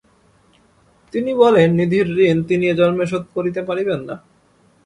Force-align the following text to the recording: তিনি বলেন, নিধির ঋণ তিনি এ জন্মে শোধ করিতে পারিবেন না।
তিনি 1.13 1.31
বলেন, 1.33 1.69
নিধির 1.77 2.07
ঋণ 2.19 2.37
তিনি 2.43 2.65
এ 2.67 2.73
জন্মে 2.79 3.05
শোধ 3.11 3.23
করিতে 3.35 3.61
পারিবেন 3.63 3.99
না। 4.09 4.15